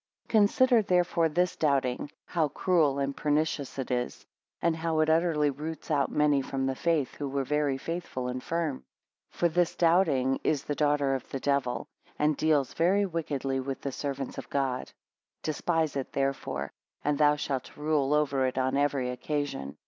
8 0.25 0.29
Consider 0.29 0.81
therefore 0.81 1.29
this 1.29 1.55
doubting 1.55 2.09
how 2.25 2.47
cruel 2.47 2.97
and 2.97 3.15
pernicious 3.15 3.77
it 3.77 3.91
is; 3.91 4.25
and 4.59 4.75
how 4.75 4.99
it 5.01 5.11
utterly 5.11 5.51
roots 5.51 5.91
out 5.91 6.09
many 6.09 6.41
from 6.41 6.65
the 6.65 6.73
faith, 6.73 7.13
who 7.13 7.29
were 7.29 7.43
very 7.43 7.77
faithful 7.77 8.27
and 8.27 8.41
firm. 8.41 8.83
For 9.29 9.47
this 9.47 9.75
doubting 9.75 10.39
is 10.43 10.63
the 10.63 10.73
daughter 10.73 11.13
of 11.13 11.29
the 11.29 11.39
Devil, 11.39 11.85
and 12.17 12.35
deals 12.35 12.73
very 12.73 13.05
wickedly 13.05 13.59
with 13.59 13.81
the 13.81 13.91
servants 13.91 14.39
of 14.39 14.49
God. 14.49 14.85
9 14.85 14.85
Despise 15.43 15.95
it 15.95 16.13
therefore, 16.13 16.71
and 17.03 17.19
thou 17.19 17.35
shalt 17.35 17.77
rule 17.77 18.15
over 18.15 18.47
it 18.47 18.57
on 18.57 18.75
every 18.77 19.11
occasion. 19.11 19.77